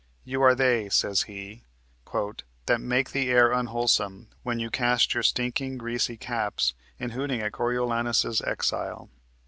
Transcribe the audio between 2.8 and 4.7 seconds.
make the air unwholesome, when